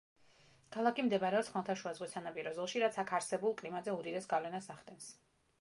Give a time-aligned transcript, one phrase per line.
[0.75, 5.17] ქალაქი მდებარეობს ხმელთაშუა ზღვის სანაპირო ზოლში, რაც აქ არსებულ კლიმატზე უდიდეს გავლენას ახდენს.